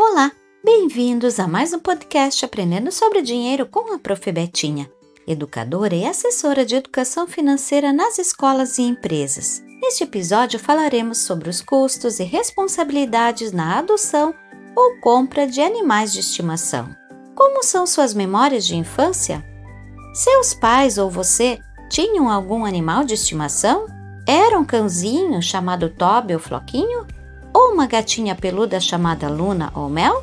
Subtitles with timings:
[0.00, 0.30] Olá,
[0.64, 4.30] bem-vindos a mais um podcast Aprendendo sobre Dinheiro com a Prof.
[4.30, 4.88] Betinha,
[5.26, 9.60] educadora e assessora de educação financeira nas escolas e empresas.
[9.82, 14.32] Neste episódio falaremos sobre os custos e responsabilidades na adoção
[14.76, 16.88] ou compra de animais de estimação.
[17.34, 19.44] Como são suas memórias de infância?
[20.14, 21.58] Seus pais ou você
[21.90, 23.86] tinham algum animal de estimação?
[24.24, 27.04] Era um cãozinho chamado Toby ou Floquinho?
[27.58, 30.22] Ou uma gatinha peluda chamada Luna ou Mel?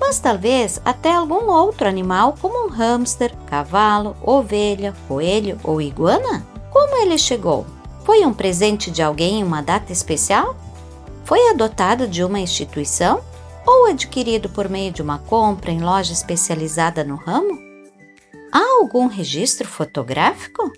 [0.00, 6.46] Mas talvez até algum outro animal como um hamster, cavalo, ovelha, coelho ou iguana?
[6.70, 7.66] Como ele chegou?
[8.06, 10.56] Foi um presente de alguém em uma data especial?
[11.26, 13.22] Foi adotado de uma instituição?
[13.66, 17.58] Ou adquirido por meio de uma compra em loja especializada no ramo?
[18.50, 20.72] Há algum registro fotográfico?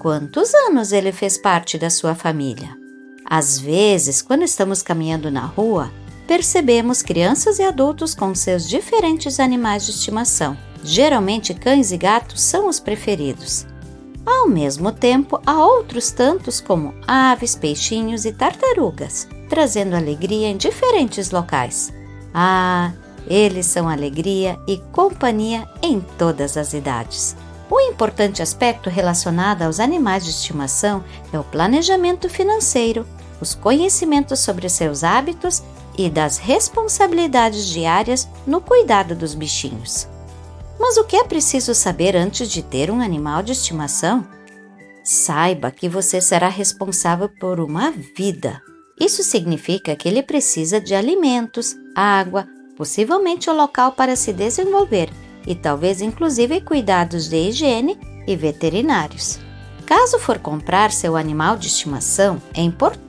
[0.00, 2.77] Quantos anos ele fez parte da sua família?
[3.30, 5.92] Às vezes, quando estamos caminhando na rua,
[6.26, 10.56] percebemos crianças e adultos com seus diferentes animais de estimação.
[10.82, 13.66] Geralmente, cães e gatos são os preferidos.
[14.24, 21.30] Ao mesmo tempo, há outros tantos como aves, peixinhos e tartarugas, trazendo alegria em diferentes
[21.30, 21.92] locais.
[22.32, 22.92] Ah,
[23.26, 27.36] eles são alegria e companhia em todas as idades.
[27.70, 33.06] O importante aspecto relacionado aos animais de estimação é o planejamento financeiro,
[33.40, 35.62] os conhecimentos sobre seus hábitos
[35.96, 40.08] e das responsabilidades diárias no cuidado dos bichinhos.
[40.78, 44.26] Mas o que é preciso saber antes de ter um animal de estimação?
[45.02, 48.62] Saiba que você será responsável por uma vida.
[49.00, 55.10] Isso significa que ele precisa de alimentos, água, possivelmente o local para se desenvolver
[55.46, 59.38] e talvez inclusive cuidados de higiene e veterinários.
[59.86, 62.60] Caso for comprar seu animal de estimação, é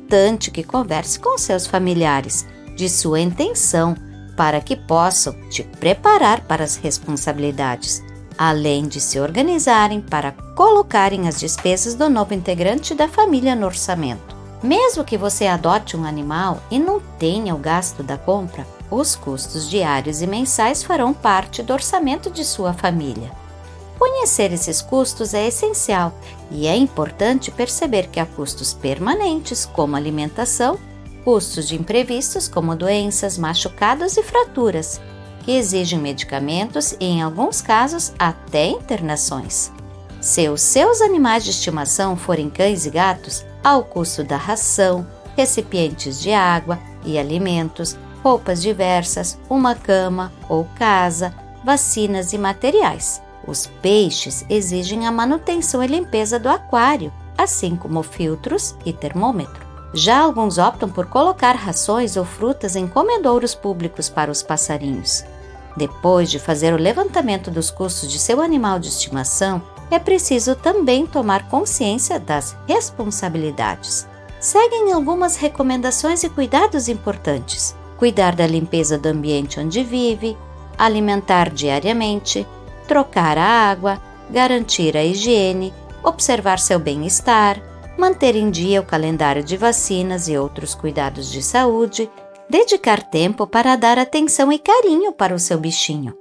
[0.10, 3.96] importante que converse com seus familiares de sua intenção
[4.36, 8.02] para que possam te preparar para as responsabilidades,
[8.36, 14.36] além de se organizarem para colocarem as despesas do novo integrante da família no orçamento.
[14.64, 19.70] Mesmo que você adote um animal e não tenha o gasto da compra, os custos
[19.70, 23.32] diários e mensais farão parte do orçamento de sua família.
[23.99, 26.14] Conhecer esses custos é essencial
[26.49, 30.80] e é importante perceber que há custos permanentes, como alimentação,
[31.26, 35.02] custos de imprevistos, como doenças, machucados e fraturas,
[35.43, 39.70] que exigem medicamentos e, em alguns casos, até internações.
[40.21, 45.05] Se os seus animais de estimação forem cães e gatos, há o custo da ração,
[45.36, 53.21] recipientes de água e alimentos, roupas diversas, uma cama ou casa, vacinas e materiais.
[53.48, 59.67] Os peixes exigem a manutenção e limpeza do aquário, assim como filtros e termômetro.
[59.94, 65.23] Já alguns optam por colocar rações ou frutas em comedouros públicos para os passarinhos.
[65.76, 71.08] Depois de fazer o levantamento dos custos de seu animal de estimação, é preciso também
[71.08, 74.08] tomar consciência das responsabilidades.
[74.39, 80.38] Seguem algumas recomendações e cuidados importantes cuidar da limpeza do ambiente onde vive,
[80.77, 82.48] alimentar diariamente,
[82.89, 84.02] trocar a água,
[84.32, 85.72] garantir a higiene,
[86.04, 87.61] observar seu bem-estar,
[87.95, 92.10] manter em dia o calendário de vacinas e outros cuidados de saúde,
[92.50, 96.17] dedicar tempo para dar atenção e carinho para o seu bichinho,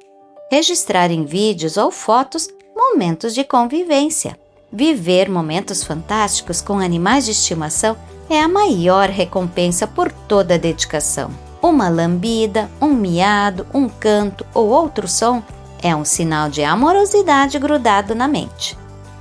[0.53, 4.39] registrar em vídeos ou fotos momentos de convivência.
[4.71, 7.97] Viver momentos fantásticos com animais de estimação
[8.29, 11.31] é a maior recompensa por toda a dedicação.
[11.63, 15.43] Uma lambida, um miado, um canto ou outro som
[15.83, 18.77] é um sinal de amorosidade grudado na mente.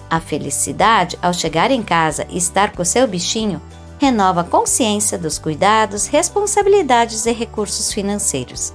[0.10, 3.62] A felicidade ao chegar em casa e estar com seu bichinho
[4.00, 8.74] renova a consciência dos cuidados, responsabilidades e recursos financeiros.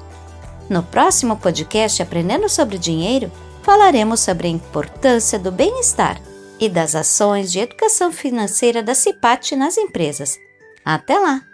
[0.69, 3.31] No próximo podcast Aprendendo sobre Dinheiro,
[3.63, 6.21] falaremos sobre a importância do bem-estar
[6.59, 10.39] e das ações de educação financeira da CIPAT nas empresas.
[10.85, 11.52] Até lá!